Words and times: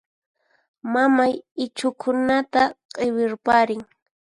Mamay 0.91 1.33
ichhukunata 1.63 2.61
q'iwirparin. 2.95 3.81